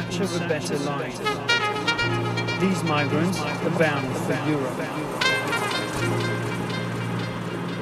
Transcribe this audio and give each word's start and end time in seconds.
search 0.00 0.20
of 0.20 0.42
a 0.42 0.48
better 0.48 0.76
life. 0.78 1.18
These 2.60 2.82
migrants 2.82 3.38
are 3.38 3.70
bound 3.78 4.16
for 4.16 4.34
Europe. 4.48 4.80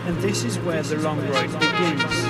And 0.07 0.17
this 0.19 0.45
is 0.45 0.59
where 0.59 0.83
the 0.83 0.97
long 0.97 1.21
road 1.29 1.51
begins, 1.59 2.25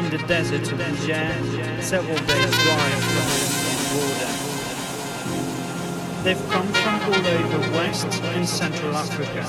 in 0.00 0.10
the 0.10 0.22
desert 0.26 0.70
of 0.70 0.78
Niger, 0.78 1.32
several 1.80 2.18
days 2.26 2.50
drive 2.64 3.04
from 3.08 3.26
the 3.30 3.36
Libyan 3.40 3.84
border. 3.94 4.32
They've 6.24 6.44
come 6.50 6.68
from 6.82 7.00
all 7.08 7.26
over 7.26 7.60
West 7.76 8.06
and 8.34 8.46
Central 8.46 8.94
Africa. 8.94 9.46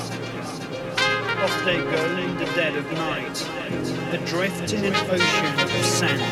Off 1.43 1.65
they 1.65 1.77
go 1.77 2.17
in 2.19 2.37
the 2.37 2.45
dead 2.55 2.75
of 2.77 2.89
night, 2.93 3.37
adrift 4.13 4.71
in 4.71 4.85
an 4.85 4.95
ocean 5.09 5.59
of 5.59 5.69
sand, 5.85 6.23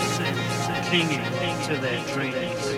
clinging 0.87 1.25
to 1.67 1.75
their 1.81 2.01
dreams. 2.13 2.70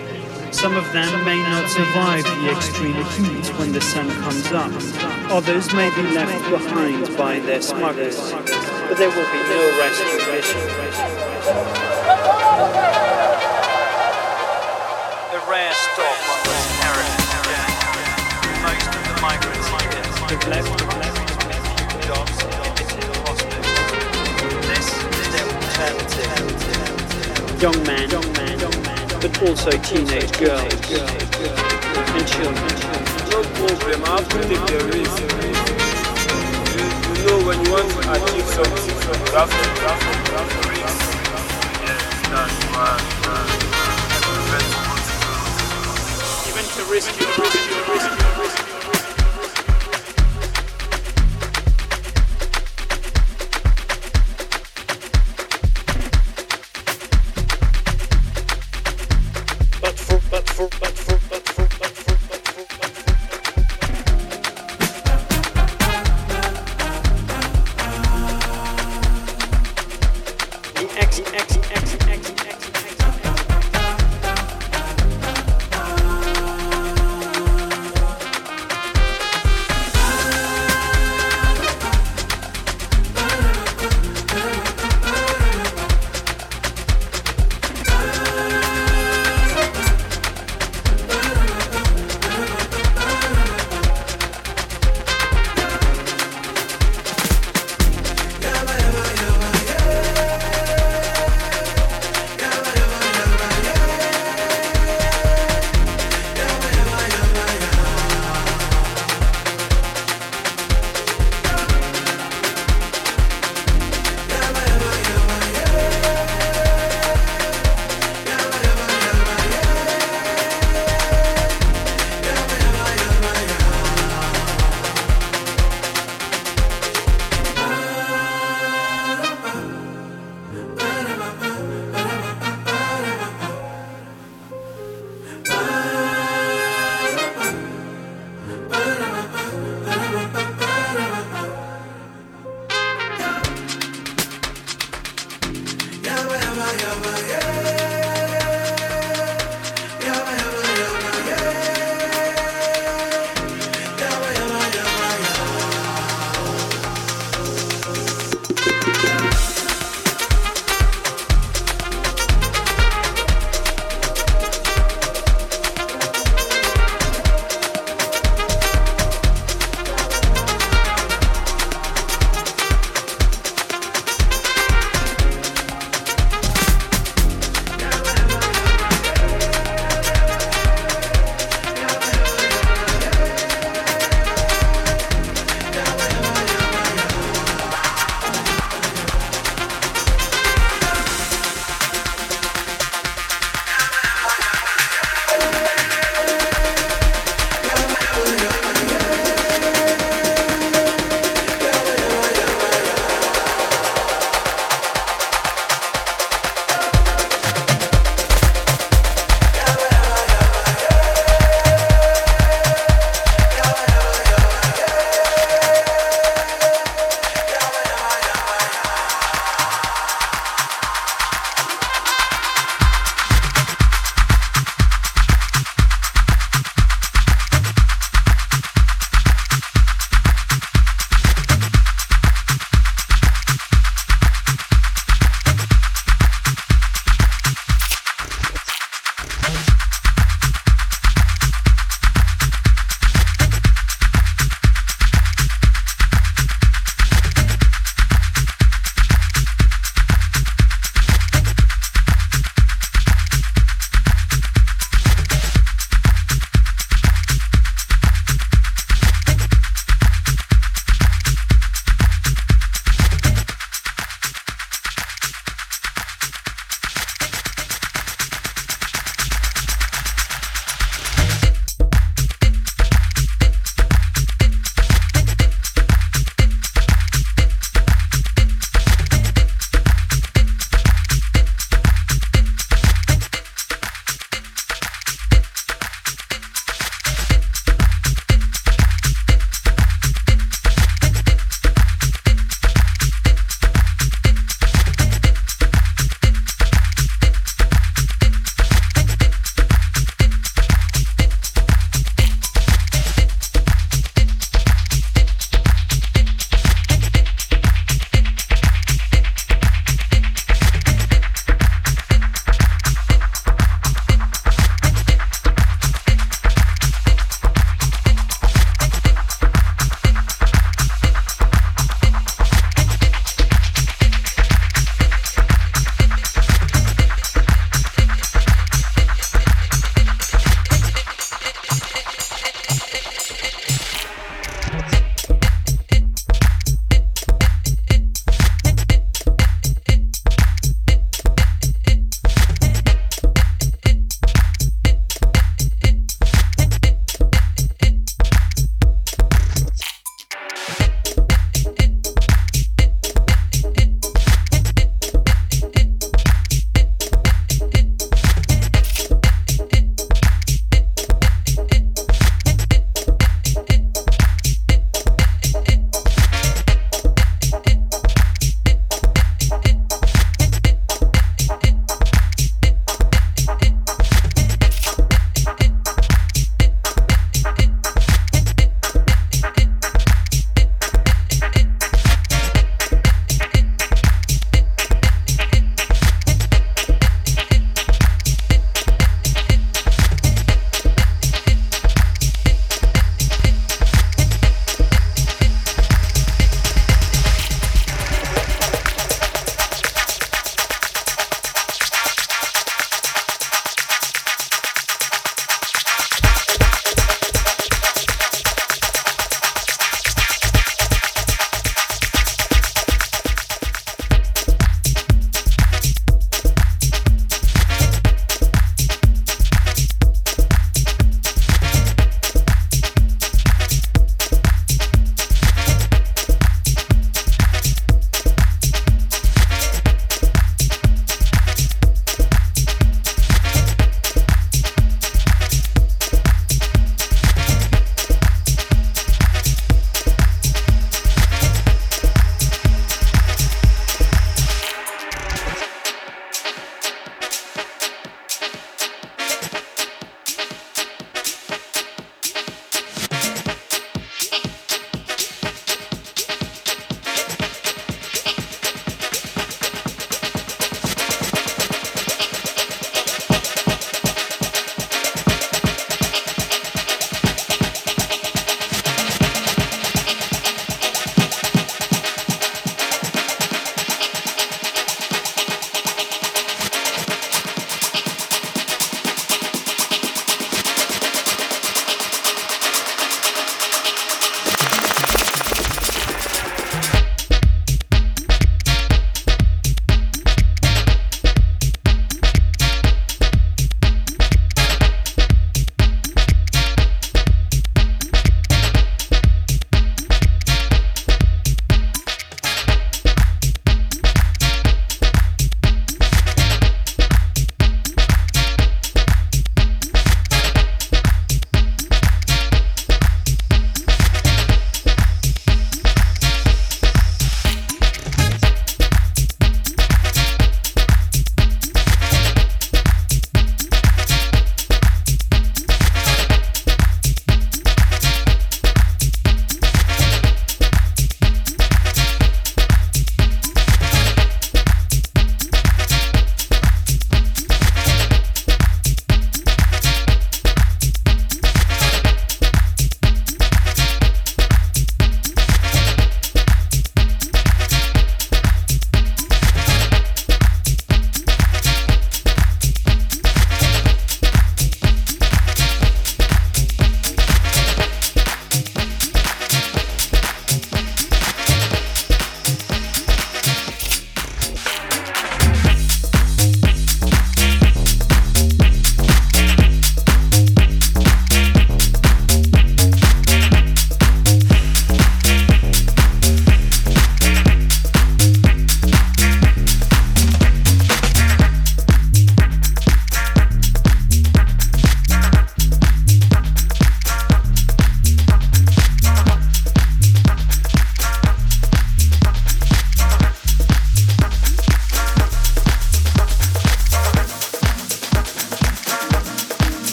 Some 0.64 0.78
of 0.78 0.88
them 0.94 1.12
may 1.26 1.36
not 1.42 1.68
survive 1.68 2.24
the 2.24 2.50
extreme 2.50 2.94
heat 2.94 3.46
when 3.58 3.70
the 3.72 3.82
sun 3.82 4.08
comes 4.22 4.50
up. 4.50 4.72
Others 5.30 5.74
may 5.74 5.94
be 5.94 6.00
left 6.16 6.48
behind 6.48 7.14
by 7.18 7.38
their 7.38 7.60
smugglers, 7.60 8.32
but 8.32 8.96
there 8.96 9.10
will 9.10 9.28
be 9.28 9.42
no 9.44 9.60
rescue 9.76 10.24
mission. 10.32 10.64
A 15.36 15.40
rare 15.52 15.74
stop 15.84 16.16
heritage 16.80 17.28
journey. 17.44 17.84
Most 18.64 18.88
of 18.88 19.04
the 19.04 19.20
migrants 19.20 19.68
They've 20.30 20.48
left, 20.48 20.72
few 21.76 22.00
jobs 22.08 22.36
and 22.40 22.56
limited 22.64 23.04
prospects. 23.20 23.68
This 24.72 24.88
is 25.20 25.28
their 25.28 25.44
alternative. 25.60 26.64
young 27.60 27.78
men, 27.84 28.08
young 28.08 28.32
men, 28.32 28.63
but 29.24 29.42
also 29.48 29.70
teenage 29.70 30.30
girls 30.38 30.60
and 30.60 32.26
children. 32.28 32.68
You, 37.08 37.24
know 37.24 37.38
when 37.46 37.64
you 37.64 37.70
want 37.72 37.88
to 37.90 37.98
achieve 38.12 38.44
something, 38.44 38.84
you 38.84 38.94
have 39.32 39.48
to, 39.48 39.56
you 39.80 39.86
have 39.86 41.08
to. 41.08 41.13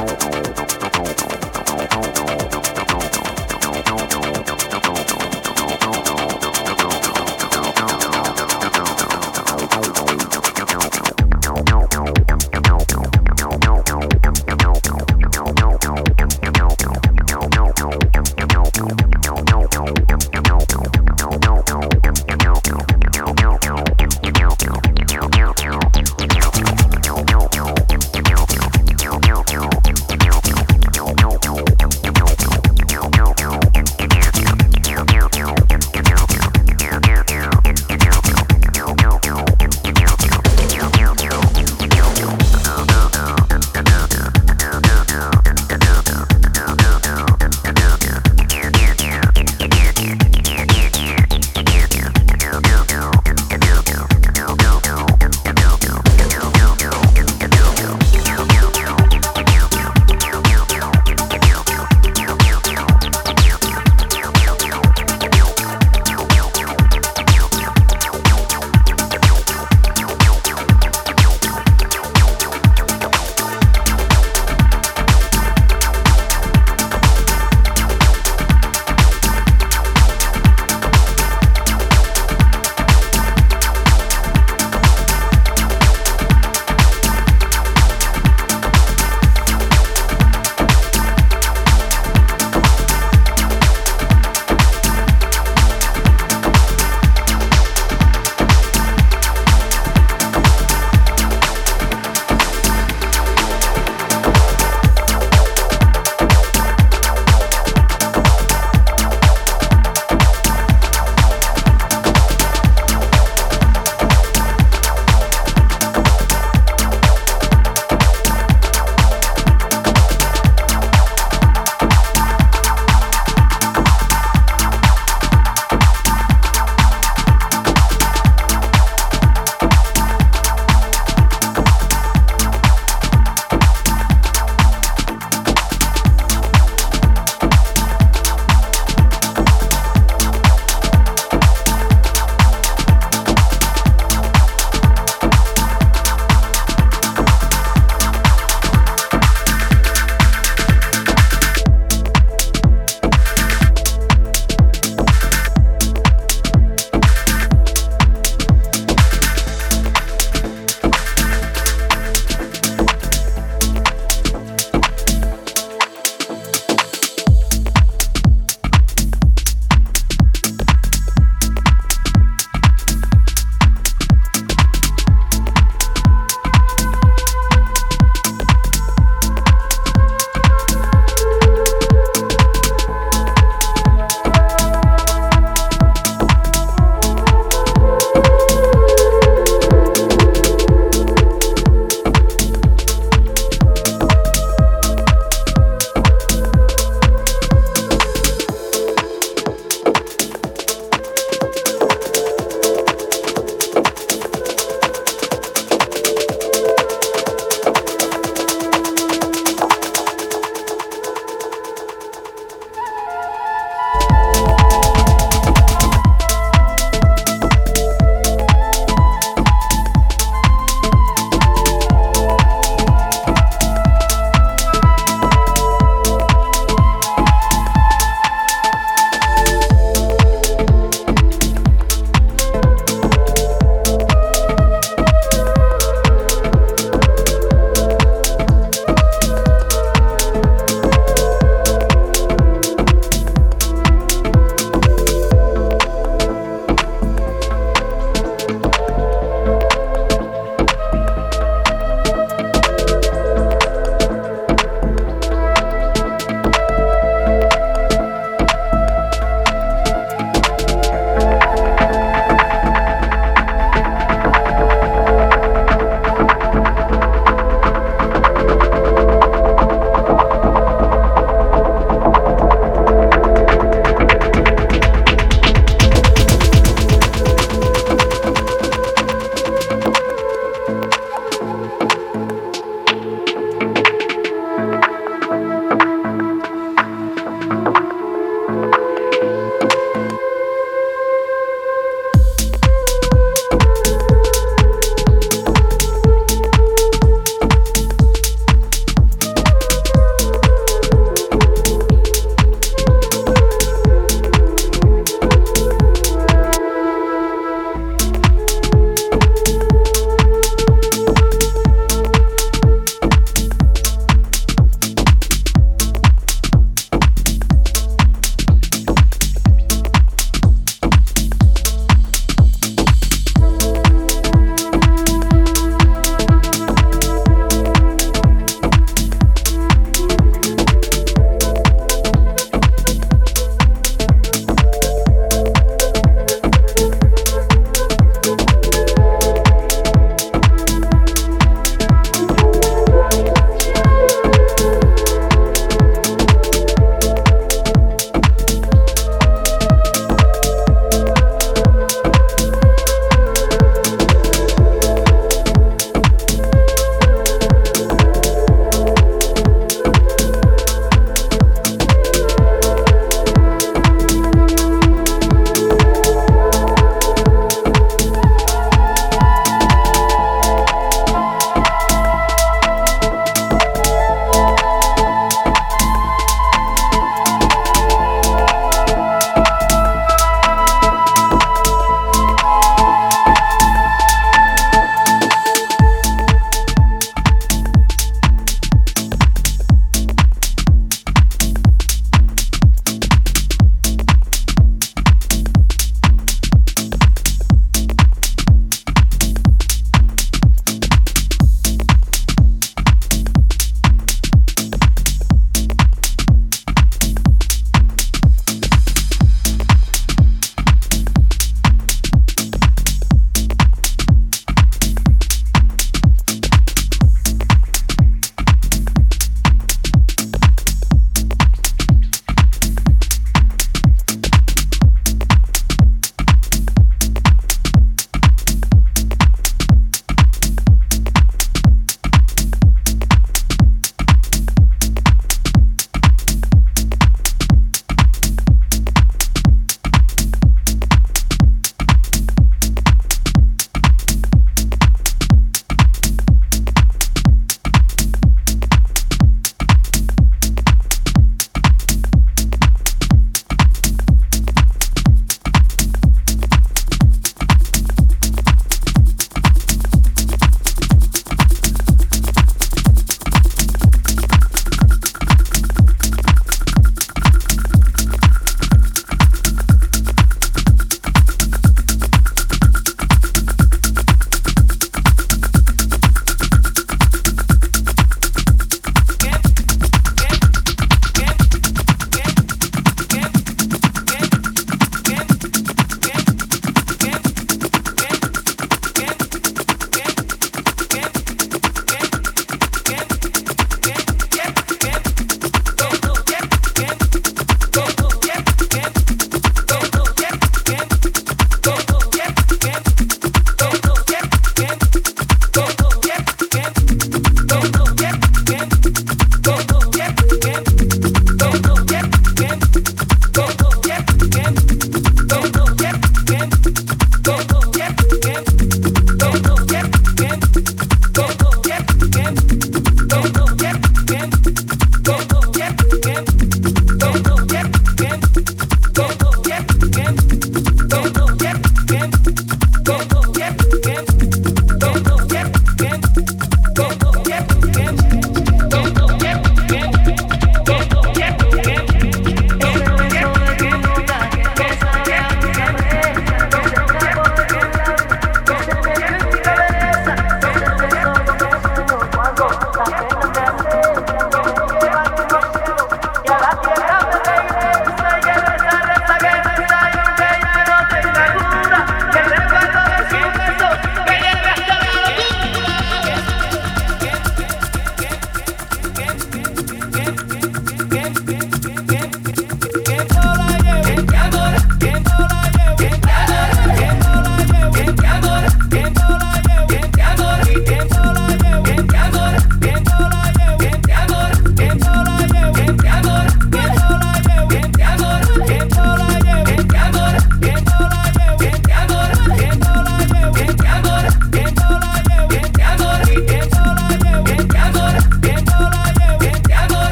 out. 0.00 0.57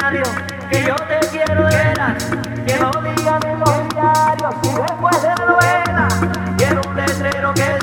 escenario 0.00 0.22
que 0.70 0.84
yo 0.84 0.96
te 0.96 1.20
quiero 1.28 1.68
era 1.68 2.16
que 2.66 2.78
no 2.78 2.90
digan 3.02 3.40
en 3.46 3.60
los 3.60 3.88
diarios 3.90 4.54
y 4.62 4.68
después 4.68 5.22
de 5.22 5.28
la 5.28 5.46
novela 5.46 6.08
quiero 6.56 6.80
un 6.88 6.96
letrero 6.96 7.54
que 7.54 7.79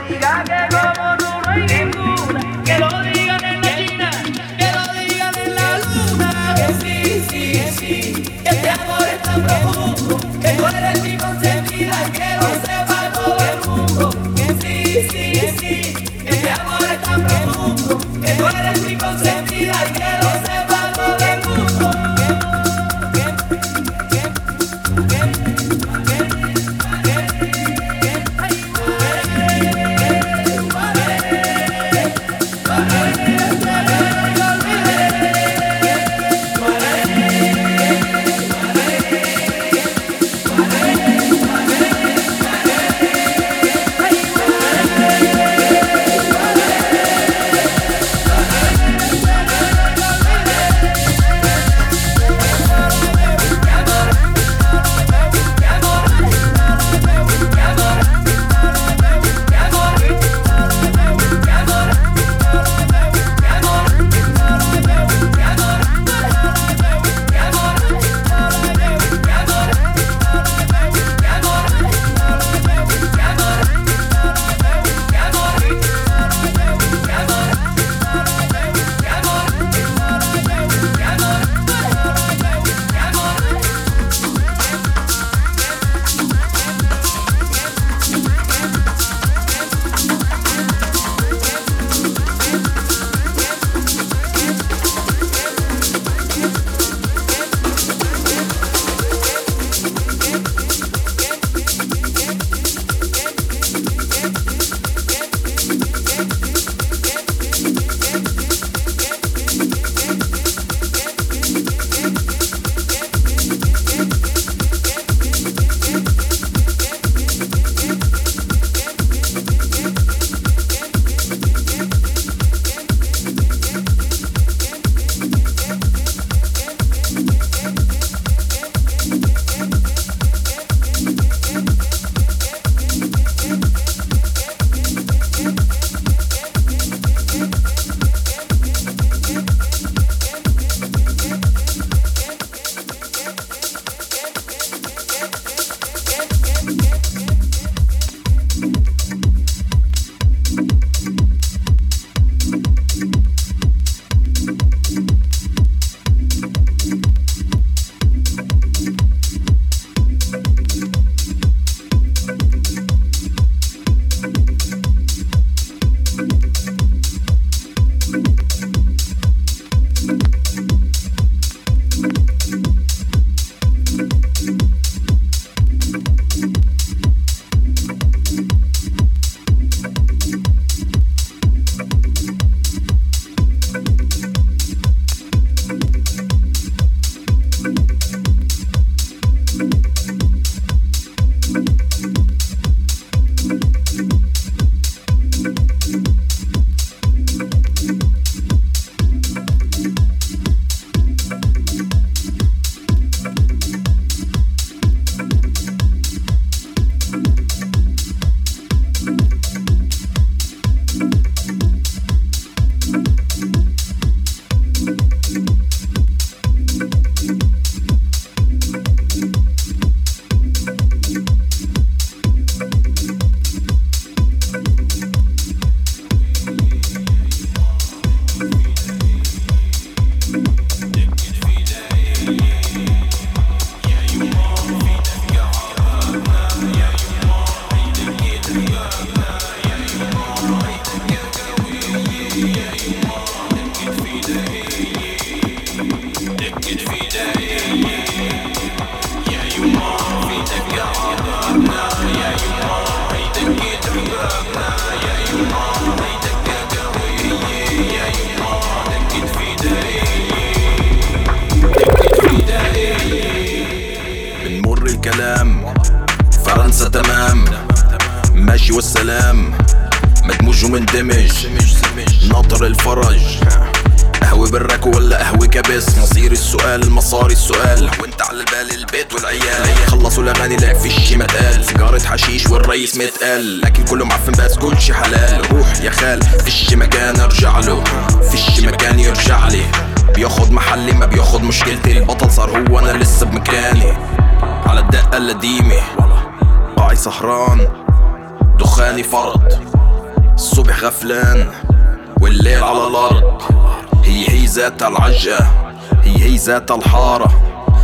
ذات 306.47 306.71
الحارة. 306.71 307.31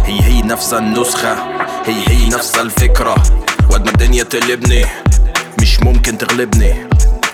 هي 0.05 0.21
هي 0.21 0.41
نفس 0.41 0.73
النسخة. 0.73 1.33
هي 1.85 2.07
هي 2.07 2.29
نفس 2.29 2.55
الفكرة. 2.55 3.15
وقد 3.69 3.85
ما 3.85 3.91
الدنيا 3.91 4.23
تقلبني 4.23 4.85
مش 5.61 5.79
ممكن 5.79 6.17
تغلبني. 6.17 6.73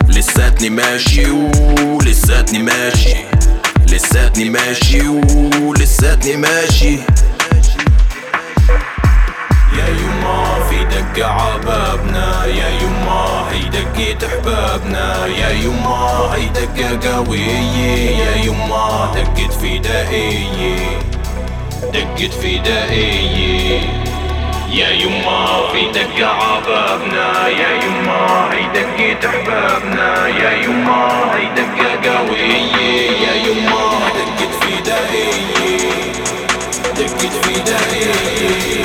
لساتني 0.07 0.69
ماشي 0.69 1.31
ولساتني 1.31 2.59
ماشي. 2.59 3.15
لساتني 3.87 4.49
ماشي 4.49 5.07
ولساتني 5.61 6.35
ماشي. 6.35 6.99
يا 9.77 9.87
يما 9.87 10.59
في 10.69 10.85
دقة 10.85 11.25
عبابنا. 11.25 12.45
يا 12.45 12.69
يما 12.69 13.45
هي 13.51 13.69
دقة 13.69 14.27
احبابنا 14.27 15.25
يا 15.25 15.49
يما 15.49 16.29
هي 16.35 16.49
دقة 16.49 17.15
قوية. 17.15 17.59
يا 18.19 18.35
يما 18.35 19.11
دقة 19.15 19.49
فدائية 19.49 20.99
دقة 21.83 22.29
فدائية 22.29 23.79
يا 24.71 24.89
يما 24.89 25.67
في 25.71 25.81
دقة 25.91 26.27
عبابنا 26.27 27.47
يا 27.47 27.83
يما 27.83 28.49
هي 28.53 28.63
دقة 28.73 29.29
أحبابنا 29.29 30.27
يا 30.27 30.51
يما 30.63 31.07
هي 31.35 31.45
دقة 31.55 32.17
قوية. 32.17 33.11
يا 33.27 33.33
يما 33.47 33.99
دقة 34.15 34.51
فدائية 34.59 36.13
دقة 36.97 37.29
فدائية 37.41 38.78